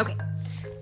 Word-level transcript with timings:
Okay, 0.00 0.16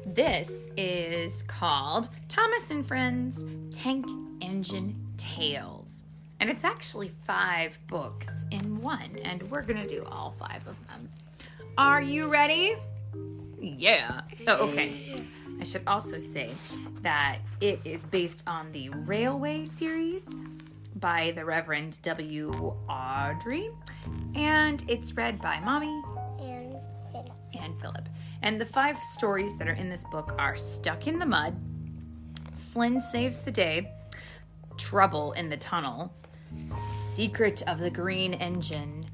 this 0.07 0.69
is 0.77 1.43
called 1.43 2.09
Thomas 2.29 2.71
and 2.71 2.87
Friends 2.87 3.45
Tank 3.73 4.07
Engine 4.41 4.95
Tales. 5.17 6.05
And 6.39 6.49
it's 6.49 6.63
actually 6.63 7.11
five 7.25 7.81
books 7.89 8.29
in 8.53 8.81
one, 8.81 9.17
and 9.25 9.43
we're 9.51 9.63
gonna 9.63 9.89
do 9.89 10.05
all 10.07 10.31
five 10.31 10.65
of 10.69 10.77
them. 10.87 11.09
Are 11.77 12.01
you 12.01 12.29
ready? 12.29 12.77
Yeah. 13.61 14.21
Oh, 14.47 14.69
okay. 14.69 15.17
I 15.61 15.65
should 15.65 15.83
also 15.89 16.21
say 16.21 16.53
that 17.03 17.39
it 17.61 17.81
is 17.85 18.07
based 18.07 18.45
on 18.47 18.71
the 18.71 18.91
Railway 18.91 19.65
series 19.65 20.29
by 20.95 21.33
the 21.33 21.45
Reverend 21.45 22.01
W. 22.03 22.53
Awdry, 22.89 23.75
and 24.37 24.85
it's 24.87 25.13
read 25.15 25.43
by 25.43 25.59
Mommy 25.59 26.03
Philip. 27.81 28.09
and 28.43 28.61
the 28.61 28.65
five 28.67 28.97
stories 28.99 29.57
that 29.59 29.69
are 29.69 29.73
in 29.73 29.89
this 29.89 30.05
book 30.11 30.35
are 30.39 30.57
Stuck 30.57 31.07
in 31.07 31.19
the 31.19 31.27
Mud, 31.27 31.57
Flynn 32.55 33.01
Saves 33.01 33.39
the 33.39 33.51
Day, 33.51 33.93
Trouble 34.77 35.33
in 35.33 35.49
the 35.49 35.57
Tunnel, 35.57 36.13
Secret 36.63 37.63
of 37.67 37.81
the 37.81 37.91
Green 37.91 38.35
Engine, 38.35 39.07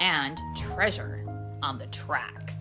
and 0.00 0.38
Treasure 0.56 1.24
on 1.62 1.78
the 1.78 1.86
Tracks. 1.88 2.58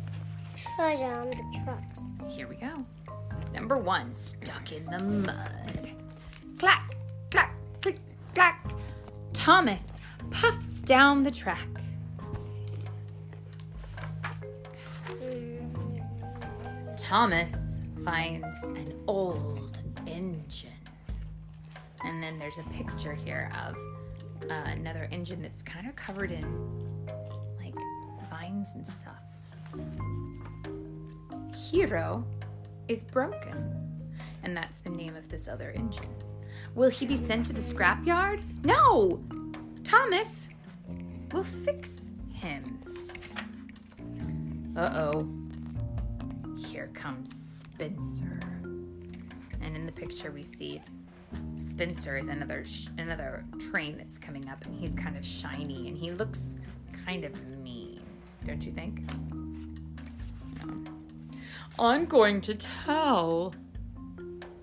Treasure 0.75 1.13
on 1.13 1.29
the 1.29 1.61
trucks. 1.63 1.99
Here 2.27 2.47
we 2.47 2.55
go. 2.55 2.85
Number 3.53 3.77
one, 3.77 4.13
Stuck 4.13 4.71
in 4.71 4.85
the 4.85 5.03
Mud. 5.03 5.91
Clack, 6.57 6.95
clack, 7.31 7.55
click, 7.81 7.99
clack. 8.33 8.71
Thomas 9.33 9.83
puffs 10.29 10.81
down 10.81 11.23
the 11.23 11.31
track. 11.31 11.67
Thomas 17.09 17.81
finds 18.05 18.61
an 18.61 18.93
old 19.07 19.81
engine. 20.05 20.69
And 22.03 22.21
then 22.21 22.37
there's 22.37 22.59
a 22.59 22.63
picture 22.69 23.13
here 23.15 23.49
of 23.67 23.75
uh, 24.47 24.53
another 24.67 25.09
engine 25.11 25.41
that's 25.41 25.63
kind 25.63 25.89
of 25.89 25.95
covered 25.95 26.29
in 26.29 26.45
like 27.57 27.73
vines 28.29 28.75
and 28.75 28.87
stuff. 28.87 29.23
Hero 31.57 32.23
is 32.87 33.03
broken. 33.05 34.11
And 34.43 34.55
that's 34.55 34.77
the 34.77 34.91
name 34.91 35.15
of 35.15 35.29
this 35.29 35.47
other 35.47 35.71
engine. 35.71 36.13
Will 36.75 36.91
he 36.91 37.07
be 37.07 37.17
sent 37.17 37.47
to 37.47 37.53
the 37.53 37.59
scrapyard? 37.59 38.43
No! 38.63 39.19
Thomas 39.83 40.49
will 41.31 41.43
fix 41.43 42.11
him. 42.31 42.77
Uh 44.77 44.89
oh. 44.93 45.38
Comes 46.99 47.31
Spencer. 47.61 48.39
And 49.61 49.75
in 49.75 49.85
the 49.85 49.91
picture, 49.91 50.31
we 50.31 50.43
see 50.43 50.81
Spencer 51.57 52.17
is 52.17 52.27
another 52.27 52.65
sh- 52.65 52.89
another 52.97 53.45
train 53.71 53.97
that's 53.97 54.17
coming 54.17 54.49
up, 54.49 54.65
and 54.65 54.75
he's 54.77 54.93
kind 54.95 55.15
of 55.15 55.25
shiny, 55.25 55.87
and 55.87 55.97
he 55.97 56.11
looks 56.11 56.57
kind 57.05 57.23
of 57.23 57.41
mean, 57.63 58.01
don't 58.45 58.65
you 58.65 58.73
think? 58.73 59.01
No. 60.65 60.83
I'm 61.79 62.05
going 62.05 62.41
to 62.41 62.55
tell, 62.55 63.53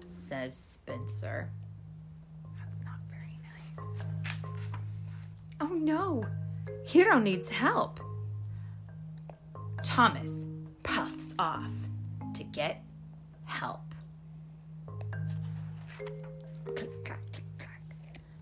says 0.06 0.54
Spencer. 0.54 1.50
That's 2.58 2.82
not 2.84 2.98
very 3.08 3.38
nice. 3.42 3.86
Oh 5.62 5.68
no, 5.68 6.26
Hero 6.84 7.18
needs 7.18 7.48
help. 7.48 7.98
Thomas 9.82 10.30
puffs 10.82 11.32
off 11.38 11.70
to 12.36 12.44
get 12.44 12.82
help. 13.44 13.94
Click, 16.64 17.04
clack, 17.04 17.20
click, 17.32 17.44
clack. 17.58 17.80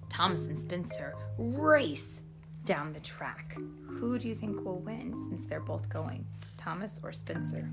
Thomas 0.09 0.47
and 0.47 0.59
Spencer 0.59 1.15
race 1.39 2.21
down 2.65 2.93
the 2.93 3.01
track. 3.01 3.57
Who 3.87 4.19
do 4.19 4.27
you 4.27 4.35
think 4.35 4.65
will 4.65 4.81
win 4.81 5.15
since 5.29 5.45
they're 5.45 5.61
both 5.61 5.89
going? 5.89 6.27
Thomas 6.57 6.99
or 7.03 7.13
Spencer? 7.13 7.71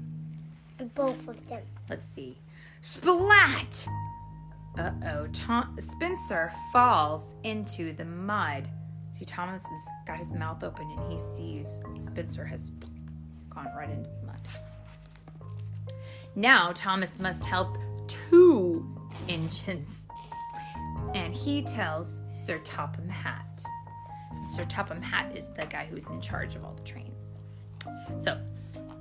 Both 0.95 1.27
of 1.27 1.47
them. 1.47 1.63
Let's 1.89 2.07
see. 2.07 2.37
Splat! 2.81 3.87
Uh 4.77 4.91
oh. 5.05 5.27
Tom- 5.33 5.75
Spencer 5.79 6.51
falls 6.71 7.35
into 7.43 7.93
the 7.93 8.05
mud. 8.05 8.69
See, 9.11 9.25
Thomas 9.25 9.63
has 9.65 9.87
got 10.05 10.17
his 10.19 10.31
mouth 10.31 10.63
open 10.63 10.89
and 10.91 11.11
he 11.11 11.19
sees 11.33 11.79
Spencer 11.99 12.45
has 12.45 12.71
gone 13.49 13.69
right 13.75 13.89
into. 13.89 14.09
Now, 16.35 16.71
Thomas 16.73 17.19
must 17.19 17.43
help 17.43 17.77
two 18.07 18.85
engines. 19.27 20.07
And 21.13 21.33
he 21.33 21.61
tells 21.61 22.21
Sir 22.33 22.59
Topham 22.59 23.09
Hatt. 23.09 23.63
Sir 24.49 24.63
Topham 24.63 25.01
Hatt 25.01 25.35
is 25.35 25.47
the 25.57 25.65
guy 25.65 25.87
who's 25.89 26.07
in 26.07 26.21
charge 26.21 26.55
of 26.55 26.63
all 26.63 26.73
the 26.73 26.83
trains. 26.83 27.41
So, 28.19 28.39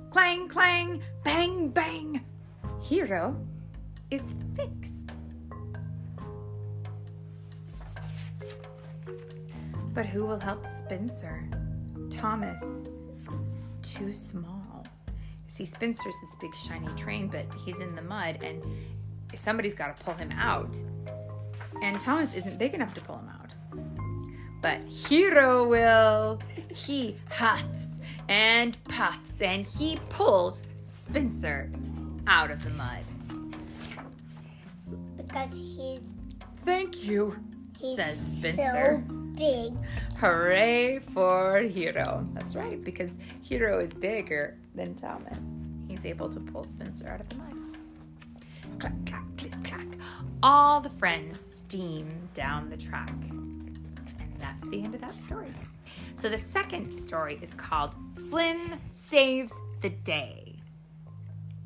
clang, 0.09 0.47
clang, 0.47 1.01
bang, 1.23 1.69
bang. 1.69 2.21
Hero 2.81 3.37
is 4.09 4.35
fixed. 4.55 5.17
But 9.93 10.05
who 10.05 10.25
will 10.25 10.39
help 10.39 10.65
Spencer? 10.65 11.47
Thomas 12.09 12.61
is 13.53 13.71
too 13.81 14.13
small. 14.13 14.60
See, 15.61 15.67
Spencer's 15.67 16.15
this 16.21 16.35
big 16.39 16.55
shiny 16.55 16.87
train, 16.95 17.27
but 17.27 17.45
he's 17.63 17.81
in 17.81 17.93
the 17.93 18.01
mud 18.01 18.43
and 18.43 18.63
somebody's 19.35 19.75
got 19.75 19.95
to 19.95 20.03
pull 20.03 20.15
him 20.15 20.31
out. 20.31 20.75
And 21.83 22.01
Thomas 22.01 22.33
isn't 22.33 22.57
big 22.57 22.73
enough 22.73 22.95
to 22.95 23.01
pull 23.01 23.19
him 23.19 23.29
out. 23.29 23.53
But 24.63 24.79
Hero 24.87 25.67
will. 25.67 26.39
He 26.73 27.15
huffs 27.29 27.99
and 28.27 28.75
puffs 28.85 29.39
and 29.39 29.67
he 29.67 29.99
pulls 30.09 30.63
Spencer 30.85 31.71
out 32.25 32.49
of 32.49 32.63
the 32.63 32.71
mud. 32.71 33.03
Because 35.15 35.55
he's, 35.55 35.99
Thank 36.65 37.03
you, 37.03 37.37
he's 37.79 37.97
says 37.97 38.17
Spencer. 38.17 39.03
so 39.07 39.13
big. 39.35 39.73
Hooray 40.17 40.97
for 41.13 41.59
Hero. 41.59 42.27
That's 42.33 42.55
right, 42.55 42.83
because 42.83 43.11
Hero 43.43 43.79
is 43.79 43.93
bigger 43.93 44.57
than 44.75 44.95
Thomas. 44.95 45.43
He's 45.87 46.05
able 46.05 46.29
to 46.29 46.39
pull 46.39 46.63
Spencer 46.63 47.07
out 47.07 47.21
of 47.21 47.29
the 47.29 47.35
mud. 47.35 47.53
Clack, 48.79 49.05
clack, 49.05 49.37
click, 49.37 49.63
clack. 49.63 49.87
All 50.41 50.81
the 50.81 50.89
friends 50.89 51.39
steam 51.39 52.07
down 52.33 52.69
the 52.69 52.77
track. 52.77 53.11
And 53.11 54.35
that's 54.39 54.65
the 54.67 54.81
end 54.81 54.95
of 54.95 55.01
that 55.01 55.21
story. 55.23 55.53
So 56.15 56.29
the 56.29 56.37
second 56.37 56.91
story 56.91 57.39
is 57.41 57.53
called 57.53 57.95
Flynn 58.29 58.79
Saves 58.91 59.53
the 59.81 59.89
Day. 59.89 60.55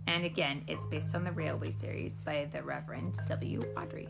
And 0.07 0.23
again, 0.23 0.63
it's 0.67 0.85
based 0.87 1.15
on 1.15 1.23
the 1.23 1.31
Railway 1.31 1.71
series 1.71 2.13
by 2.21 2.47
the 2.51 2.61
Reverend 2.61 3.19
W. 3.27 3.61
Awdry. 3.75 4.07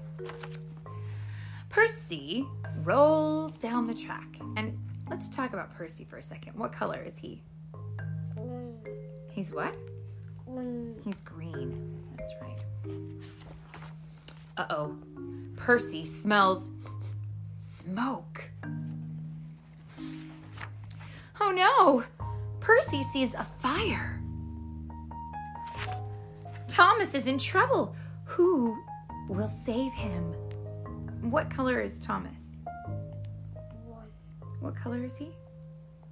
Percy 1.69 2.45
rolls 2.83 3.57
down 3.57 3.87
the 3.87 3.93
track. 3.93 4.27
And 4.55 4.77
let's 5.09 5.29
talk 5.29 5.53
about 5.53 5.73
Percy 5.75 6.05
for 6.05 6.17
a 6.17 6.23
second. 6.23 6.57
What 6.57 6.71
color 6.71 7.01
is 7.01 7.17
he? 7.17 7.43
He's 9.35 9.51
what? 9.51 9.75
Green. 10.45 10.95
He's 11.03 11.19
green. 11.19 12.01
That's 12.17 12.33
right. 12.41 12.57
Uh 14.55 14.65
oh. 14.69 14.95
Percy 15.57 16.05
smells 16.05 16.71
smoke. 17.57 18.49
Oh 21.41 21.51
no! 21.51 22.05
Percy 22.61 23.03
sees 23.03 23.33
a 23.33 23.43
fire. 23.43 24.21
Thomas 26.69 27.13
is 27.13 27.27
in 27.27 27.37
trouble. 27.37 27.93
Who 28.23 28.77
will 29.27 29.49
save 29.49 29.91
him? 29.91 30.33
What 31.29 31.49
color 31.49 31.81
is 31.81 31.99
Thomas? 31.99 32.41
One. 33.83 34.07
What 34.61 34.77
color 34.77 35.03
is 35.03 35.17
he? 35.17 35.33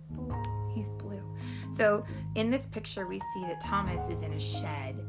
Blue. 0.09 0.62
He's 0.73 0.89
blue. 0.89 1.21
So 1.71 2.03
in 2.35 2.49
this 2.49 2.65
picture, 2.67 3.07
we 3.07 3.19
see 3.19 3.41
that 3.43 3.61
Thomas 3.61 4.09
is 4.09 4.21
in 4.21 4.33
a 4.33 4.39
shed, 4.39 5.05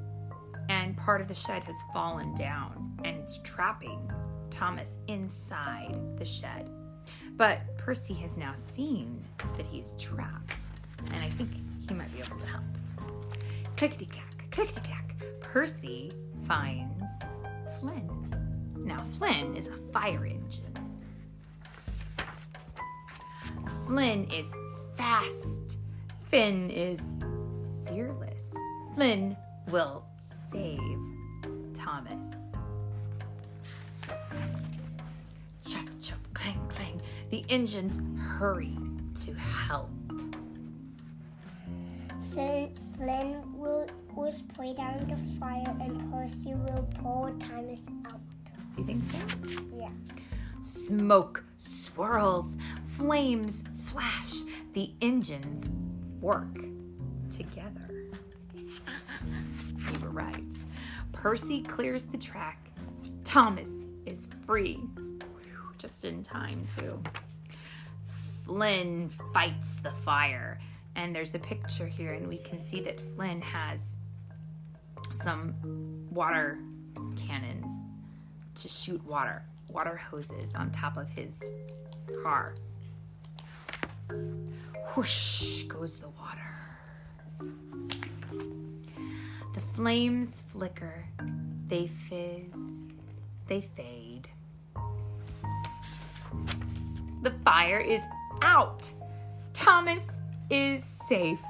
and 0.69 0.96
part 0.96 1.20
of 1.20 1.28
the 1.28 1.34
shed 1.34 1.64
has 1.64 1.76
fallen 1.93 2.34
down, 2.34 2.99
and 3.05 3.16
it's 3.16 3.38
trapping 3.43 4.11
Thomas 4.50 4.99
inside 5.08 5.99
the 6.16 6.25
shed. 6.25 6.70
But 7.37 7.76
Percy 7.76 8.14
has 8.14 8.37
now 8.37 8.55
seen 8.55 9.22
that 9.56 9.66
he's 9.66 9.93
trapped, 9.99 10.64
and 10.99 11.16
I 11.16 11.28
think 11.31 11.50
he 11.88 11.94
might 11.94 12.12
be 12.12 12.20
able 12.20 12.38
to 12.38 12.46
help. 12.46 12.64
Clickety 13.76 14.06
clack, 14.06 14.50
clickety 14.50 14.81
clack. 14.81 15.17
Percy 15.40 16.12
finds 16.46 17.10
Flynn. 17.78 18.10
Now, 18.76 18.99
Flynn 19.19 19.56
is 19.56 19.69
a 19.69 19.76
fire 19.93 20.26
engine. 20.26 20.72
Flynn 23.87 24.25
is 24.31 24.46
fast. 24.96 25.79
Finn 26.29 26.70
is 26.70 27.00
fearless. 27.87 28.44
Flynn 28.94 29.37
will 29.70 30.05
save 30.50 30.99
Thomas. 31.75 32.35
Chuff, 35.67 35.88
chuff, 36.00 36.19
clang, 36.32 36.61
clang. 36.69 37.00
The 37.31 37.44
engines 37.49 38.00
hurry 38.20 38.76
to 39.25 39.35
help. 39.35 39.91
Flynn, 42.32 42.70
Flynn 42.96 43.43
will, 43.56 43.87
will 44.14 44.32
spray 44.32 44.75
down 44.75 45.06
the 45.08 45.38
fire 45.38 45.75
and 45.81 46.11
Percy 46.11 46.55
will 46.55 46.88
pull 47.00 47.35
Thomas 47.38 47.82
out. 48.06 48.20
You 48.76 48.85
think 48.85 49.02
so? 49.11 49.19
Yeah. 49.79 49.91
Smoke 50.62 51.44
swirls, 51.58 52.56
flames 52.96 53.62
flash. 53.94 54.43
The 54.73 54.91
engines 55.00 55.69
work 56.20 56.58
together. 57.31 58.11
You 59.25 59.99
were 60.02 60.11
right. 60.11 60.52
Percy 61.12 61.62
clears 61.62 62.05
the 62.06 62.19
track. 62.19 62.70
Thomas 63.23 63.70
is 64.05 64.29
free. 64.46 64.81
Just 65.79 66.05
in 66.05 66.25
time, 66.25 66.67
too. 66.76 67.00
Flynn 68.44 69.11
fights 69.32 69.76
the 69.76 69.93
fire. 69.93 70.58
And 70.96 71.14
there's 71.14 71.32
a 71.37 71.38
picture 71.38 71.87
here, 71.87 72.14
and 72.14 72.26
we 72.26 72.38
can 72.38 72.58
see 72.58 72.81
that 72.81 73.00
Flynn 73.00 73.41
has 73.43 73.81
some 75.23 75.55
water 76.11 76.58
cannons 77.29 77.70
to 78.56 78.67
shoot 78.67 79.05
water, 79.05 79.44
water 79.69 79.96
hoses 79.96 80.52
on 80.56 80.73
top 80.73 80.96
of 80.96 81.08
his 81.11 81.35
car. 82.25 82.56
Whoosh 84.95 85.65
goes 85.65 85.95
the 85.95 86.09
water. 86.09 86.41
The 89.55 89.61
flames 89.61 90.43
flicker, 90.49 91.06
they 91.67 91.87
fizz, 91.87 92.85
they 93.47 93.62
fade. 93.77 94.29
The 97.23 97.31
fire 97.45 97.81
is 97.81 98.01
out. 98.43 98.91
Thomas 99.53 100.06
is 100.51 100.85
safe. 101.09 101.41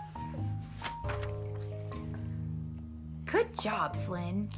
Good 3.25 3.59
job, 3.61 3.97
Flynn. 3.97 4.49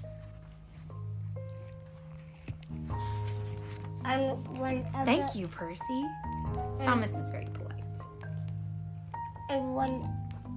Whenever, 4.05 5.05
Thank 5.05 5.35
you, 5.35 5.49
Percy. 5.49 6.05
Thomas 6.81 7.11
is 7.11 7.31
very. 7.31 7.49
And 9.49 9.75
when, 9.75 9.91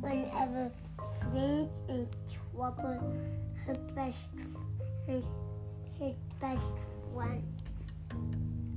whenever 0.02 0.72
Flynn's 1.22 1.70
in 1.88 2.08
trouble, 2.54 3.14
her 3.66 3.74
best, 3.96 4.28
his, 5.06 5.24
his 6.00 6.16
best 6.42 6.72
friend, 7.14 7.44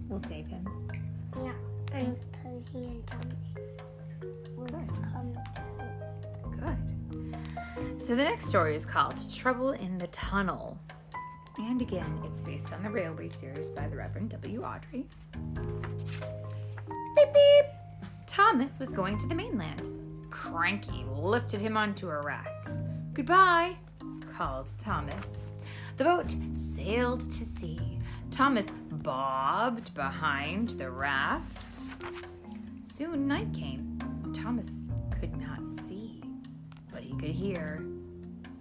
We'll 0.09 0.21
save 0.25 0.47
him. 0.47 0.69
yeah, 1.43 1.53
and 1.95 2.19
Percy 2.43 2.85
and 2.85 3.07
Thomas 3.07 3.55
will 4.55 4.67
come 4.67 5.35
to 5.55 5.63
Good. 6.61 8.03
So 8.03 8.15
the 8.15 8.25
next 8.25 8.47
story 8.51 8.77
is 8.77 8.85
called 8.85 9.17
Trouble 9.35 9.71
in 9.73 9.97
the 9.97 10.09
Tunnel. 10.09 10.79
And 11.57 11.81
again, 11.81 12.21
it's 12.25 12.43
based 12.43 12.73
on 12.75 12.83
the 12.83 12.91
Railway 12.91 13.29
series 13.29 13.71
by 13.71 13.89
the 13.89 13.97
Reverend 13.97 14.31
W. 14.31 14.61
Awdry. 14.63 15.07
Beep 17.17 17.33
beep! 17.33 17.67
Thomas 18.27 18.79
was 18.79 18.93
going 18.93 19.17
to 19.19 19.27
the 19.27 19.35
mainland. 19.35 20.02
Cranky 20.33 21.05
lifted 21.15 21.61
him 21.61 21.77
onto 21.77 22.09
a 22.09 22.21
rack. 22.21 22.49
Goodbye, 23.13 23.77
called 24.33 24.71
Thomas. 24.79 25.29
The 25.99 26.05
boat 26.05 26.35
sailed 26.55 27.21
to 27.31 27.45
sea. 27.45 27.99
Thomas 28.31 28.67
bobbed 28.91 29.93
behind 29.95 30.71
the 30.71 30.91
raft. 30.91 31.77
Soon 32.83 33.29
night 33.29 33.53
came. 33.53 33.99
Thomas 34.35 34.71
could 35.21 35.37
not 35.37 35.61
see, 35.87 36.23
but 36.91 37.03
he 37.03 37.15
could 37.17 37.31
hear 37.31 37.85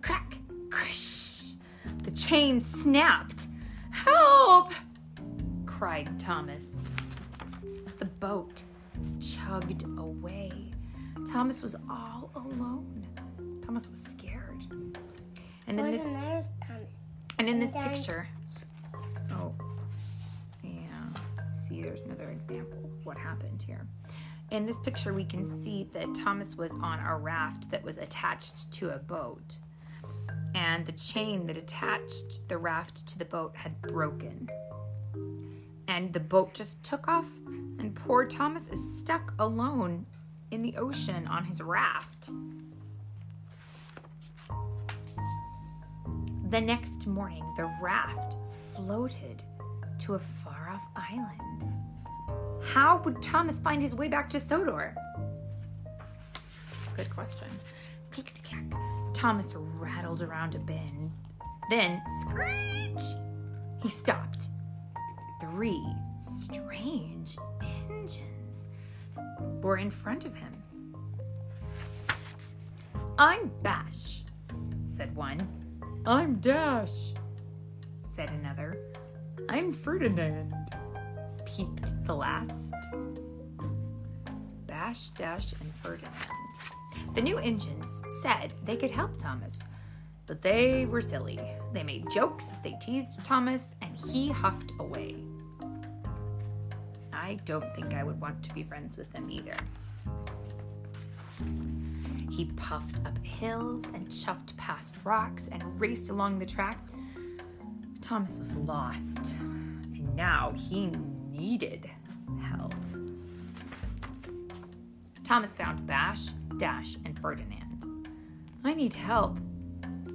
crack, 0.02 0.38
crash. 0.70 1.54
The 2.04 2.12
chain 2.12 2.60
snapped. 2.60 3.48
Help! 3.92 4.74
cried 5.66 6.20
Thomas. 6.20 6.68
The 7.98 8.06
boat 8.06 8.64
chugged 9.22 9.84
away. 9.98 10.71
Thomas 11.32 11.64
was 11.64 11.78
all 11.90 12.30
alone. 12.36 13.08
Thomas 13.66 13.90
was 13.90 14.02
scared. 14.02 14.66
And 15.66 15.80
in 15.80 15.90
this 15.90 16.02
Thomas? 16.02 16.46
and 17.40 17.48
in 17.48 17.58
this 17.58 17.74
picture, 17.74 18.28
oh, 19.32 19.54
yeah. 20.62 20.70
See, 21.54 21.82
there's 21.82 22.02
another 22.02 22.32
example 22.32 22.84
of 22.84 23.06
what 23.06 23.18
happened 23.18 23.64
here. 23.66 23.88
In 24.50 24.66
this 24.66 24.78
picture, 24.80 25.14
we 25.14 25.24
can 25.24 25.64
see 25.64 25.88
that 25.94 26.14
Thomas 26.14 26.58
was 26.58 26.74
on 26.82 27.00
a 27.00 27.18
raft 27.18 27.72
that 27.72 27.82
was 27.82 27.98
attached 27.98 28.70
to 28.74 28.90
a 28.90 29.00
boat. 29.00 29.60
And 30.54 30.86
the 30.86 30.92
chain 30.92 31.48
that 31.48 31.56
attached 31.56 32.50
the 32.50 32.58
raft 32.58 33.08
to 33.08 33.18
the 33.18 33.24
boat 33.24 33.56
had 33.56 33.82
broken. 33.82 34.50
And 35.88 36.12
the 36.12 36.20
boat 36.20 36.54
just 36.54 36.84
took 36.84 37.08
off, 37.08 37.30
and 37.80 37.96
poor 37.96 38.26
Thomas 38.26 38.68
is 38.68 39.00
stuck 39.00 39.34
alone 39.40 40.06
in 40.52 40.62
the 40.62 40.76
ocean 40.78 41.26
on 41.28 41.46
his 41.46 41.62
raft. 41.62 42.30
The 46.50 46.62
next 46.62 47.08
morning, 47.08 47.44
the 47.56 47.72
raft 47.82 48.36
floated 48.76 49.42
to 50.00 50.16
a 50.16 50.20
far 50.20 50.70
off 50.70 50.82
island. 50.96 51.64
How 52.62 53.02
would 53.06 53.22
Thomas 53.22 53.60
find 53.60 53.82
his 53.82 53.96
way 53.96 54.10
back 54.10 54.30
to 54.32 54.40
Sodor? 54.40 54.96
Good 56.96 57.10
question. 57.10 57.48
Click 58.12 58.34
clack. 58.44 58.66
Thomas 59.14 59.56
rattled 59.56 60.22
around 60.22 60.56
a 60.56 60.60
bin. 60.60 61.12
Then, 61.70 62.02
screech! 62.22 63.02
He 63.82 63.90
stopped. 63.90 64.50
Three 65.40 65.86
strange 66.20 67.38
engines 67.90 68.41
were 69.62 69.78
in 69.78 69.90
front 69.90 70.26
of 70.26 70.36
him. 70.36 70.64
I'm 73.18 73.52
Bash, 73.62 74.24
said 74.98 75.16
one. 75.16 75.40
I'm 76.06 76.36
Dash, 76.36 77.14
said 78.16 78.32
another. 78.32 78.78
I'm 79.50 79.72
Ferdinand, 79.74 80.54
peeped 81.46 82.06
the 82.06 82.16
last. 82.16 82.74
Bash, 84.66 85.10
Dash, 85.10 85.54
and 85.60 85.74
Ferdinand. 85.76 86.12
The 87.14 87.22
new 87.22 87.38
engines 87.38 87.86
said 88.22 88.54
they 88.64 88.76
could 88.76 88.92
help 88.92 89.20
Thomas, 89.20 89.54
but 90.26 90.42
they 90.42 90.86
were 90.86 91.02
silly. 91.02 91.40
They 91.74 91.84
made 91.84 92.10
jokes, 92.10 92.48
they 92.64 92.78
teased 92.82 93.24
Thomas, 93.26 93.62
and 93.82 93.96
he 93.96 94.32
huffed 94.32 94.72
away. 94.80 95.18
I 97.32 97.36
don't 97.46 97.74
think 97.74 97.94
I 97.94 98.04
would 98.04 98.20
want 98.20 98.44
to 98.44 98.54
be 98.54 98.62
friends 98.62 98.98
with 98.98 99.10
them 99.14 99.30
either. 99.32 99.56
He 102.30 102.44
puffed 102.58 103.00
up 103.08 103.18
hills 103.20 103.86
and 103.94 104.10
chuffed 104.10 104.58
past 104.58 104.98
rocks 105.06 105.48
and 105.50 105.64
raced 105.80 106.10
along 106.10 106.40
the 106.40 106.46
track. 106.46 106.78
Thomas 108.02 108.38
was 108.38 108.54
lost, 108.56 109.32
and 109.40 110.14
now 110.14 110.52
he 110.58 110.92
needed 111.32 111.90
help. 112.42 112.76
Thomas 115.24 115.54
found 115.54 115.88
Bash, 115.88 116.32
Dash, 116.58 116.98
and 117.06 117.18
Ferdinand. 117.18 118.10
I 118.66 118.74
need 118.74 118.94
help, 118.94 119.40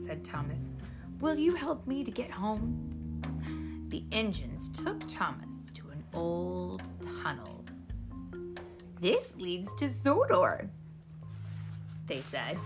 said 0.06 0.23
Thomas. 0.23 0.61
Will 1.20 1.37
you 1.37 1.54
help 1.54 1.87
me 1.87 2.04
to 2.04 2.11
get 2.11 2.30
home? 2.30 2.92
The 3.88 4.04
engines 4.12 4.68
took 4.68 5.00
Thomas 5.08 5.65
old 6.16 6.82
tunnel. 7.23 7.64
This 9.00 9.35
leads 9.37 9.73
to 9.75 9.88
Sodor, 9.88 10.70
they 12.06 12.23
said. 12.23 12.58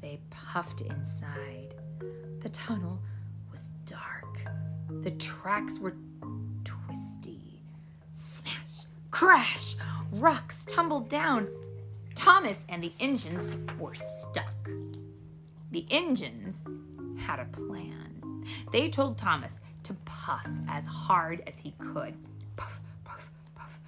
They 0.00 0.20
puffed 0.30 0.80
inside. 0.80 1.74
The 2.42 2.48
tunnel 2.50 3.00
was 3.50 3.70
dark. 3.84 4.38
The 5.02 5.10
tracks 5.10 5.80
were 5.80 5.96
twisty. 6.64 7.62
Smash, 8.12 8.86
crash, 9.10 9.74
rocks 10.12 10.64
tumbled 10.68 11.08
down. 11.08 11.48
Thomas 12.14 12.64
and 12.68 12.82
the 12.82 12.92
engines 13.00 13.50
were 13.78 13.94
stuck. 13.94 14.70
The 15.72 15.86
engines 15.90 16.56
had 17.18 17.40
a 17.40 17.46
plan. 17.46 18.44
They 18.72 18.88
told 18.88 19.18
Thomas 19.18 19.54
to 19.86 19.94
puff 20.04 20.48
as 20.68 20.84
hard 20.84 21.44
as 21.46 21.58
he 21.58 21.72
could. 21.78 22.14
Puff, 22.56 22.80
puff, 23.04 23.30
puff. 23.54 23.78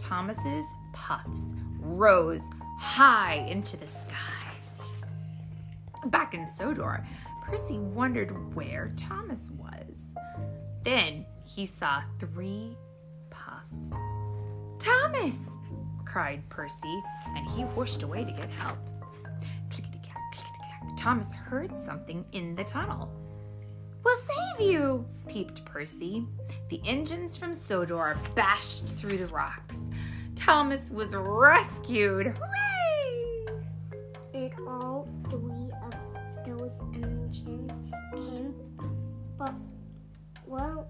Thomas's 0.00 0.64
puffs 0.92 1.54
rose 1.78 2.42
high 2.80 3.46
into 3.48 3.76
the 3.76 3.86
sky. 3.86 4.50
Back 6.06 6.34
in 6.34 6.48
Sodor, 6.48 7.06
Percy 7.44 7.78
wondered 7.78 8.54
where 8.56 8.92
Thomas 8.96 9.48
was. 9.50 10.14
Then 10.82 11.24
he 11.44 11.66
saw 11.66 12.02
three 12.18 12.76
puffs. 13.30 13.90
Thomas! 14.80 15.38
cried 16.04 16.42
Percy, 16.48 17.02
and 17.36 17.46
he 17.50 17.62
whooshed 17.62 18.02
away 18.02 18.24
to 18.24 18.32
get 18.32 18.50
help. 18.50 18.78
Clickety-clack, 19.70 20.32
clickety-clack. 20.32 20.96
Thomas 20.96 21.32
heard 21.32 21.72
something 21.84 22.24
in 22.32 22.56
the 22.56 22.64
tunnel. 22.64 23.08
We'll 24.04 24.16
save 24.16 24.68
you, 24.68 25.06
peeped 25.34 25.64
Percy. 25.64 26.24
The 26.68 26.80
engines 26.84 27.36
from 27.36 27.54
Sodor 27.54 28.16
bashed 28.36 28.86
through 28.90 29.16
the 29.16 29.26
rocks. 29.26 29.80
Thomas 30.36 30.90
was 30.90 31.12
rescued. 31.12 32.38
Hooray! 32.38 33.46
And 34.32 34.52
all 34.68 35.08
three 35.28 35.72
of 35.82 36.46
those 36.46 36.70
engines 36.94 37.72
came. 38.14 38.54
But 39.36 39.54
well 40.46 40.86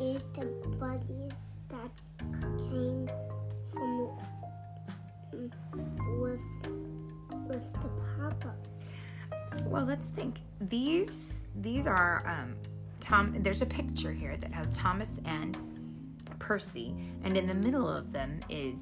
is 0.00 0.22
the 0.32 0.46
bodies 0.80 1.32
that 1.68 1.90
came 2.70 3.06
from 3.72 4.08
mm, 5.34 5.50
with 6.18 6.40
with 7.46 7.72
the 7.74 7.88
papa. 8.16 8.54
Well, 9.66 9.84
let's 9.84 10.06
think. 10.06 10.38
These 10.60 11.10
these 11.56 11.86
are 11.86 12.22
um, 12.26 12.54
Tom. 13.00 13.34
There's 13.38 13.62
a 13.62 13.66
picture 13.66 14.12
here 14.12 14.36
that 14.36 14.52
has 14.52 14.70
Thomas 14.70 15.20
and 15.24 15.58
Percy, 16.38 16.94
and 17.22 17.36
in 17.36 17.46
the 17.46 17.54
middle 17.54 17.88
of 17.88 18.12
them 18.12 18.40
is 18.48 18.78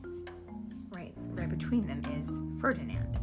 right 0.94 1.12
right 1.16 1.48
between 1.48 1.86
them 1.86 2.02
is 2.16 2.60
Ferdinand, 2.60 3.18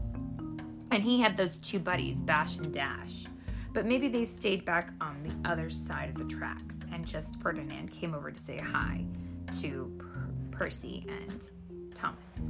and 0.91 1.03
he 1.03 1.19
had 1.21 1.35
those 1.35 1.57
two 1.57 1.79
buddies, 1.79 2.21
Bash 2.21 2.57
and 2.57 2.73
Dash. 2.73 3.25
But 3.71 3.85
maybe 3.85 4.07
they 4.07 4.25
stayed 4.25 4.65
back 4.65 4.93
on 4.99 5.21
the 5.21 5.49
other 5.49 5.69
side 5.69 6.09
of 6.09 6.15
the 6.15 6.25
tracks, 6.25 6.79
and 6.91 7.05
just 7.05 7.39
Ferdinand 7.39 7.91
came 7.91 8.15
over 8.15 8.31
to 8.31 8.39
say 8.43 8.57
hi 8.57 9.05
to 9.61 9.91
per- 9.97 10.29
Percy 10.51 11.05
and 11.07 11.49
Thomas. 11.93 12.49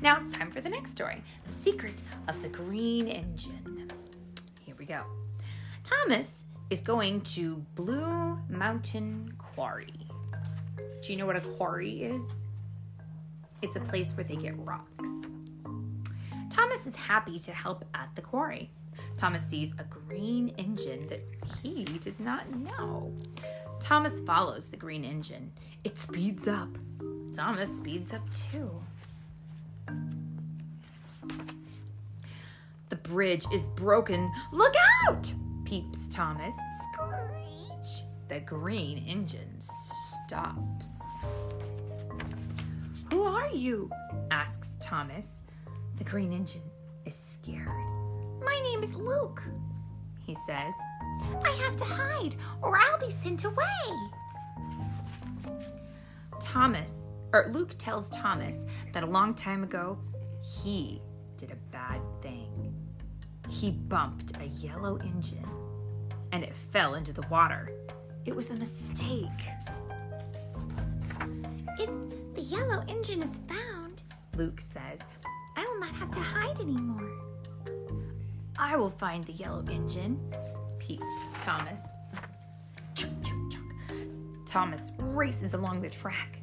Now 0.00 0.16
it's 0.16 0.32
time 0.32 0.50
for 0.50 0.60
the 0.60 0.68
next 0.68 0.90
story 0.90 1.22
The 1.46 1.52
Secret 1.52 2.02
of 2.26 2.42
the 2.42 2.48
Green 2.48 3.06
Engine. 3.06 3.71
Go. 4.92 5.04
Thomas 5.84 6.44
is 6.68 6.82
going 6.82 7.22
to 7.22 7.64
Blue 7.76 8.38
Mountain 8.50 9.32
Quarry. 9.38 9.94
Do 11.00 11.10
you 11.10 11.16
know 11.16 11.24
what 11.24 11.34
a 11.34 11.40
quarry 11.40 12.02
is? 12.02 12.26
It's 13.62 13.76
a 13.76 13.80
place 13.80 14.14
where 14.14 14.24
they 14.24 14.36
get 14.36 14.54
rocks. 14.58 15.08
Thomas 16.50 16.86
is 16.86 16.94
happy 16.94 17.38
to 17.38 17.52
help 17.52 17.86
at 17.94 18.10
the 18.16 18.20
quarry. 18.20 18.70
Thomas 19.16 19.46
sees 19.46 19.72
a 19.78 19.84
green 19.84 20.50
engine 20.58 21.06
that 21.08 21.22
he 21.62 21.84
does 21.84 22.20
not 22.20 22.54
know. 22.54 23.14
Thomas 23.80 24.20
follows 24.20 24.66
the 24.66 24.76
green 24.76 25.06
engine. 25.06 25.52
It 25.84 25.98
speeds 25.98 26.46
up. 26.46 26.68
Thomas 27.32 27.74
speeds 27.74 28.12
up 28.12 28.30
too. 28.34 28.70
Bridge 33.12 33.44
is 33.52 33.68
broken. 33.68 34.32
Look 34.52 34.72
out! 35.06 35.30
peeps 35.66 36.08
Thomas. 36.08 36.54
Screech! 36.94 38.04
The 38.28 38.40
green 38.40 39.04
engine 39.06 39.60
stops. 39.60 40.92
Who 43.10 43.24
are 43.24 43.50
you? 43.50 43.90
asks 44.30 44.78
Thomas. 44.80 45.26
The 45.98 46.04
green 46.04 46.32
engine 46.32 46.62
is 47.04 47.14
scared. 47.14 47.68
My 48.42 48.58
name 48.62 48.82
is 48.82 48.94
Luke, 48.94 49.42
he 50.24 50.34
says. 50.46 50.72
I 51.44 51.50
have 51.62 51.76
to 51.76 51.84
hide 51.84 52.36
or 52.62 52.78
I'll 52.78 52.98
be 52.98 53.10
sent 53.10 53.44
away. 53.44 53.84
Thomas, 56.40 56.94
or 57.34 57.46
Luke 57.50 57.74
tells 57.76 58.08
Thomas 58.08 58.64
that 58.94 59.02
a 59.02 59.06
long 59.06 59.34
time 59.34 59.62
ago 59.62 59.98
he 60.42 61.02
did 61.36 61.50
a 61.50 61.56
bad 61.70 62.00
thing. 62.22 62.51
He 63.52 63.70
bumped 63.70 64.38
a 64.38 64.46
yellow 64.46 64.96
engine 64.96 65.46
and 66.32 66.42
it 66.42 66.56
fell 66.56 66.94
into 66.94 67.12
the 67.12 67.24
water. 67.28 67.70
It 68.24 68.34
was 68.34 68.50
a 68.50 68.54
mistake. 68.54 69.28
If 71.78 71.90
the 72.34 72.40
yellow 72.40 72.82
engine 72.88 73.22
is 73.22 73.40
found, 73.46 74.02
Luke 74.36 74.62
says, 74.62 75.00
I 75.54 75.66
will 75.66 75.78
not 75.80 75.94
have 75.94 76.10
to 76.12 76.18
hide 76.18 76.58
anymore. 76.60 77.08
I 78.58 78.74
will 78.76 78.90
find 78.90 79.22
the 79.24 79.34
yellow 79.34 79.64
engine, 79.70 80.18
peeps 80.78 81.04
Thomas. 81.42 81.80
Chunk, 82.94 83.22
chunk, 83.22 83.52
chunk. 83.52 83.74
Thomas 84.46 84.92
races 84.98 85.52
along 85.52 85.82
the 85.82 85.90
track. 85.90 86.38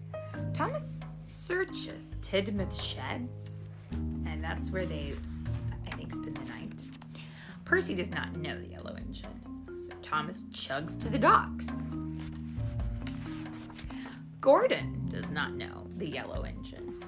Thomas 0.54 1.00
searches 1.18 2.18
Tidmouth 2.22 2.80
sheds, 2.80 3.60
and 4.28 4.44
that's 4.44 4.70
where 4.70 4.86
they, 4.86 5.16
Percy 7.70 7.94
does 7.94 8.10
not 8.10 8.36
know 8.36 8.60
the 8.60 8.68
yellow 8.68 8.96
engine, 8.96 9.30
so 9.80 9.96
Thomas 10.02 10.42
chugs 10.52 11.00
to 11.02 11.08
the 11.08 11.20
docks. 11.20 11.68
Gordon 14.42 15.08
does 15.08 15.30
not 15.30 15.54
know 15.54 15.86
the 15.98 16.08
yellow 16.08 16.42
engine. 16.42 17.00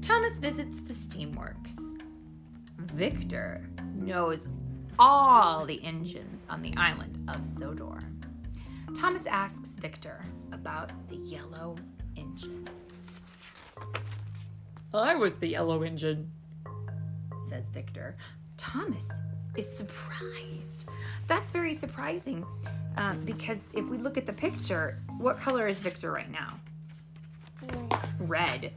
Thomas 0.00 0.38
visits 0.38 0.80
the 0.80 0.94
steamworks. 0.94 1.76
Victor 2.78 3.68
knows 3.96 4.46
all 4.98 5.66
the 5.66 5.84
engines 5.84 6.46
on 6.48 6.62
the 6.62 6.74
island 6.78 7.28
of 7.28 7.44
Sodor. 7.44 7.98
Thomas 8.96 9.26
asks 9.26 9.68
Victor 9.78 10.24
about 10.52 10.90
the 11.10 11.16
yellow 11.16 11.76
engine. 12.16 12.64
I 14.94 15.14
was 15.16 15.36
the 15.36 15.48
yellow 15.48 15.82
engine, 15.82 16.32
says 17.50 17.68
Victor. 17.68 18.16
Thomas 18.62 19.08
is 19.56 19.68
surprised. 19.76 20.88
That's 21.26 21.50
very 21.50 21.74
surprising 21.74 22.46
um, 22.96 23.20
because 23.24 23.58
if 23.72 23.84
we 23.86 23.98
look 23.98 24.16
at 24.16 24.24
the 24.24 24.32
picture, 24.32 25.00
what 25.18 25.36
color 25.36 25.66
is 25.66 25.78
Victor 25.78 26.12
right 26.12 26.30
now? 26.30 26.60
Red. 28.20 28.72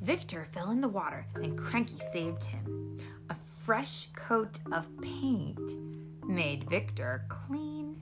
Victor 0.00 0.48
fell 0.50 0.72
in 0.72 0.80
the 0.80 0.88
water 0.88 1.24
and 1.36 1.56
Cranky 1.56 2.00
saved 2.12 2.42
him. 2.42 2.98
A 3.30 3.36
fresh 3.60 4.08
coat 4.16 4.58
of 4.72 4.88
paint 5.00 5.60
made 6.26 6.68
Victor 6.68 7.24
clean 7.28 7.96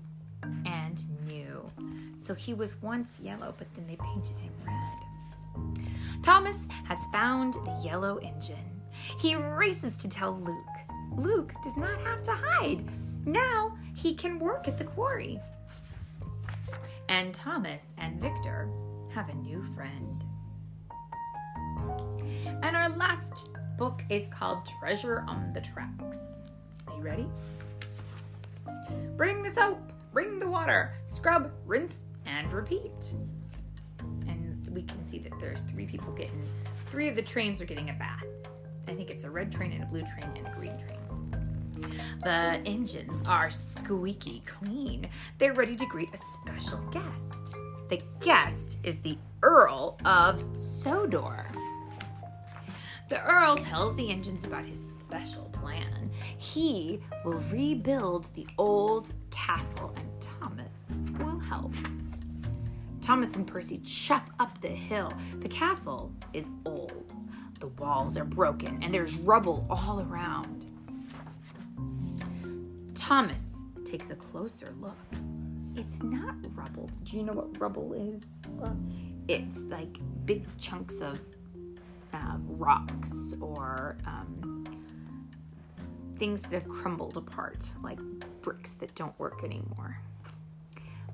and 0.65 1.05
new. 1.29 1.71
So 2.17 2.35
he 2.35 2.55
was 2.55 2.81
once 2.81 3.21
yellow, 3.21 3.55
but 3.59 3.67
then 3.75 3.87
they 3.87 3.97
painted 3.97 4.39
him 4.39 4.53
red. 4.67 5.87
Thomas 6.23 6.67
has 6.85 6.99
found 7.13 7.55
the 7.55 7.81
yellow 7.85 8.17
engine. 8.17 8.80
He 9.19 9.35
races 9.35 9.97
to 9.99 10.09
tell 10.09 10.33
Luke. 10.33 10.57
Luke 11.17 11.53
does 11.63 11.77
not 11.77 12.01
have 12.03 12.23
to 12.25 12.33
hide. 12.33 12.85
Now 13.27 13.77
he 13.95 14.15
can 14.15 14.39
work 14.39 14.69
at 14.69 14.79
the 14.79 14.85
quarry. 14.85 15.41
And 17.09 17.35
Thomas 17.35 17.85
and 17.99 18.21
Victor 18.21 18.69
have 19.13 19.29
a 19.29 19.35
new 19.35 19.63
friend. 19.75 20.25
And 22.63 22.77
our 22.77 22.89
last 22.91 23.51
book 23.77 24.03
is 24.11 24.29
called 24.29 24.69
Treasure 24.79 25.25
on 25.27 25.53
the 25.53 25.61
Tracks. 25.61 26.19
Are 26.87 26.97
you 26.97 27.03
ready? 27.03 27.27
Bring 29.17 29.43
the 29.43 29.51
soap, 29.51 29.93
bring 30.13 30.39
the 30.39 30.49
water, 30.49 30.95
scrub, 31.07 31.51
rinse, 31.67 32.05
and 32.27 32.53
repeat. 32.53 33.15
And 34.29 34.69
we 34.71 34.83
can 34.83 35.05
see 35.05 35.19
that 35.19 35.33
there's 35.41 35.63
three 35.63 35.87
people 35.87 36.13
getting, 36.13 36.47
three 36.87 37.09
of 37.09 37.17
the 37.17 37.23
trains 37.23 37.61
are 37.61 37.65
getting 37.65 37.91
a 37.91 37.95
bath. 37.95 38.25
I 38.89 38.95
think 38.95 39.11
it's 39.11 39.25
a 39.25 39.31
red 39.31 39.53
train 39.53 39.73
and 39.73 39.85
a 39.85 39.87
blue 39.87 40.03
train 40.03 40.31
and 40.37 40.47
a 40.47 40.51
green 40.51 40.77
train. 40.79 40.99
The 42.23 42.61
engines 42.67 43.23
are 43.27 43.51
squeaky 43.51 44.43
clean. 44.47 45.09
They're 45.39 45.55
ready 45.55 45.77
to 45.77 45.87
greet 45.87 46.11
a 46.13 46.19
special 46.19 46.81
guest. 46.91 47.55
The 47.89 48.01
guest 48.21 48.79
is 48.85 48.99
the 48.99 49.17
Earl 49.43 49.99
of 50.05 50.45
Sodor. 50.59 51.47
The 53.09 53.21
Earl 53.23 53.57
tells 53.57 53.97
the 53.97 54.11
engines 54.11 54.45
about 54.47 54.65
his 54.65 54.81
special 55.01 55.45
plan. 55.53 56.11
He 56.39 57.01
will 57.25 57.41
rebuild 57.51 58.33
the 58.35 58.47
old 58.59 59.13
castle, 59.31 59.95
and 59.97 60.09
Thomas 60.21 60.75
will 61.19 61.39
help. 61.41 61.75
Thomas 63.01 63.35
and 63.35 63.47
Percy 63.47 63.79
chop 63.79 64.31
up 64.39 64.61
the 64.61 64.69
hill. 64.69 65.13
The 65.41 65.49
castle 65.49 66.13
is 66.33 66.45
old. 66.65 67.13
The 67.61 67.69
walls 67.69 68.17
are 68.17 68.25
broken, 68.25 68.83
and 68.83 68.93
there's 68.93 69.17
rubble 69.17 69.67
all 69.71 70.01
around. 70.01 70.67
Thomas 72.95 73.43
takes 73.85 74.11
a 74.11 74.15
closer 74.15 74.75
look. 74.81 74.97
It's 75.77 76.03
not 76.03 76.35
rubble. 76.55 76.91
Do 77.05 77.17
you 77.17 77.23
know 77.23 77.35
what 77.35 77.61
rubble 77.61 77.93
is? 77.93 78.25
It's 79.29 79.61
like 79.63 79.99
big 80.25 80.47
chunks 80.59 81.01
of 81.01 81.21
uh, 82.13 82.37
rocks 82.49 83.35
or 83.41 83.97
um, 84.07 84.65
things 86.19 86.43
that 86.43 86.53
have 86.53 86.69
crumbled 86.69 87.17
apart, 87.17 87.71
like 87.83 87.99
bricks 88.43 88.71
that 88.81 88.95
don't 88.95 89.19
work 89.19 89.45
anymore. 89.45 89.99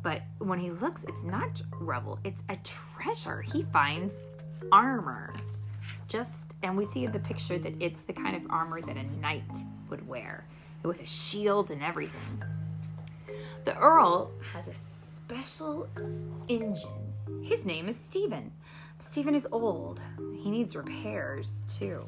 But 0.03 0.23
when 0.39 0.59
he 0.59 0.71
looks, 0.71 1.05
it's 1.05 1.25
not 1.25 1.61
rubble, 1.81 2.19
it's 2.25 2.41
a 2.49 2.57
treasure. 2.63 3.43
He 3.43 3.65
finds 3.73 4.15
armor. 4.71 5.35
Just, 6.09 6.55
and 6.63 6.77
we 6.77 6.85
see 6.85 7.05
in 7.05 7.13
the 7.13 7.19
picture 7.19 7.59
that 7.59 7.75
it's 7.81 8.03
the 8.03 8.13
kind 8.13 8.37
of 8.37 8.51
armor 8.51 8.81
that 8.81 8.97
a 8.97 9.03
knight 9.21 9.45
would 9.89 10.07
wear 10.07 10.45
with 10.83 11.01
a 11.03 11.07
shield 11.07 11.71
and 11.71 11.83
everything. 11.83 12.43
The 13.65 13.77
Earl 13.77 14.31
has 14.53 14.69
a 14.69 14.75
special 15.17 15.89
engine. 16.49 17.13
His 17.43 17.65
name 17.65 17.89
is 17.89 17.97
Stephen. 17.97 18.53
Stephen 19.01 19.35
is 19.35 19.47
old. 19.51 20.01
He 20.43 20.51
needs 20.51 20.77
repairs 20.77 21.53
too. 21.79 22.07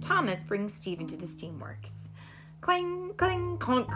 Thomas 0.00 0.42
brings 0.42 0.72
Stephen 0.72 1.06
to 1.08 1.16
the 1.16 1.26
steamworks. 1.26 1.92
Clang, 2.60 3.12
clang, 3.16 3.58
clunk. 3.58 3.90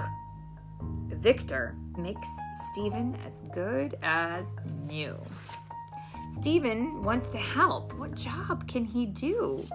Victor 1.09 1.75
makes 1.97 2.29
Stephen 2.71 3.17
as 3.27 3.33
good 3.53 3.99
as 4.03 4.45
new. 4.87 5.17
Stephen 6.41 7.03
wants 7.03 7.31
to 7.31 7.37
help. 7.37 7.93
What 7.95 8.15
job 8.15 8.69
can 8.69 8.85
he 8.85 9.07
do? 9.07 9.67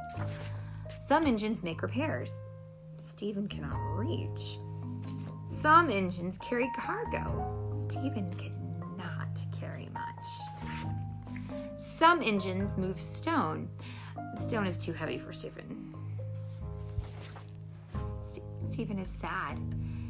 Some 1.09 1.25
engines 1.25 1.61
make 1.61 1.81
repairs. 1.81 2.31
Stephen 3.05 3.49
cannot 3.49 3.75
reach. 3.97 4.59
Some 5.61 5.89
engines 5.89 6.37
carry 6.37 6.71
cargo. 6.77 7.85
Stephen 7.89 8.33
cannot 8.35 9.41
carry 9.59 9.89
much. 9.93 10.25
Some 11.77 12.21
engines 12.21 12.77
move 12.77 12.97
stone. 12.97 13.67
The 14.37 14.41
stone 14.41 14.65
is 14.65 14.77
too 14.77 14.93
heavy 14.93 15.17
for 15.17 15.33
Stephen. 15.33 15.93
Stephen 18.69 18.99
is 18.99 19.09
sad. 19.09 19.59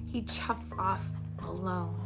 He 0.05 0.22
chuffs 0.22 0.72
off 0.77 1.03
alone. 1.39 2.00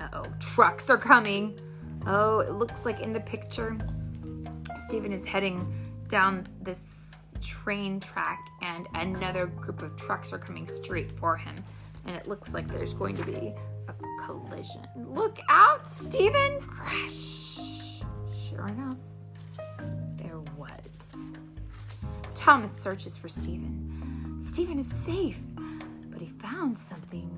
Uh 0.00 0.08
oh, 0.14 0.24
trucks 0.38 0.88
are 0.88 0.96
coming. 0.96 1.60
Oh, 2.06 2.40
it 2.40 2.52
looks 2.52 2.84
like 2.84 3.00
in 3.00 3.12
the 3.12 3.20
picture, 3.20 3.76
Stephen 4.86 5.12
is 5.12 5.24
heading 5.24 5.72
down 6.08 6.46
this 6.62 6.80
train 7.40 8.00
track, 8.00 8.48
and 8.62 8.86
another 8.94 9.46
group 9.46 9.82
of 9.82 9.96
trucks 9.96 10.32
are 10.32 10.38
coming 10.38 10.66
straight 10.66 11.10
for 11.12 11.36
him 11.36 11.54
and 12.06 12.16
it 12.16 12.26
looks 12.26 12.52
like 12.52 12.66
there's 12.68 12.94
going 12.94 13.16
to 13.16 13.24
be 13.24 13.54
a 13.88 13.94
collision. 14.24 14.86
Look 14.96 15.38
out, 15.48 15.90
Stephen! 15.90 16.60
Crash! 16.60 18.02
Sure 18.48 18.66
enough, 18.66 18.96
there 20.16 20.38
was. 20.56 20.70
Thomas 22.34 22.72
searches 22.72 23.16
for 23.16 23.28
Stephen. 23.28 24.40
Stephen 24.42 24.78
is 24.78 24.90
safe, 24.90 25.38
but 26.10 26.20
he 26.20 26.26
found 26.26 26.76
something 26.76 27.30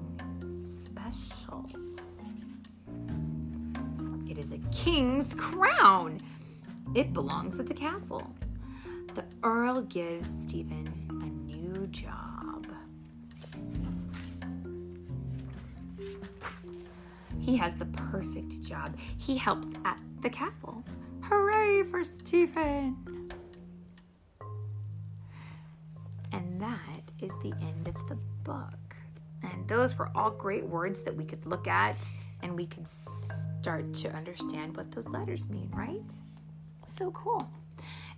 special. 0.59 1.69
Is 4.43 4.51
a 4.51 4.59
king's 4.73 5.35
crown. 5.35 6.19
It 6.97 7.13
belongs 7.13 7.61
at 7.61 7.67
the 7.69 7.75
castle. 7.75 8.35
The 9.15 9.25
Earl 9.45 9.83
gives 9.83 10.29
Stephen 10.43 10.85
a 11.11 11.55
new 11.55 11.87
job. 11.87 12.67
He 17.39 17.57
has 17.57 17.77
the 17.77 17.85
perfect 17.85 18.61
job. 18.65 18.97
He 19.17 19.37
helps 19.37 19.69
at 19.85 20.01
the 20.23 20.31
castle. 20.31 20.83
Hooray 21.21 21.85
for 21.85 22.03
Stephen! 22.03 22.97
And 26.33 26.61
that 26.61 27.03
is 27.21 27.31
the 27.45 27.53
end 27.61 27.87
of 27.87 28.09
the 28.09 28.19
book. 28.43 28.97
And 29.45 29.69
those 29.69 29.97
were 29.97 30.11
all 30.17 30.33
great 30.33 30.67
words 30.67 31.03
that 31.03 31.17
we 31.17 31.25
could 31.25 31.47
look 31.47 31.69
at 31.69 32.05
and 32.43 32.57
we 32.57 32.67
could 32.67 32.89
start 33.63 33.95
to 33.95 34.13
understand 34.13 34.77
what 34.77 34.91
those 34.91 35.09
letters 35.09 35.49
mean, 35.49 35.71
right? 35.73 36.13
So 36.85 37.13
cool. 37.13 37.49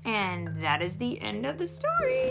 And 0.07 0.49
that 0.63 0.81
is 0.81 0.97
the 0.97 1.21
end 1.21 1.45
of 1.45 1.59
the 1.59 1.67
story. 1.67 2.31